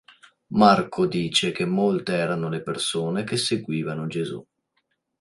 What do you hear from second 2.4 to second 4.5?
le persone che seguivano Gesù.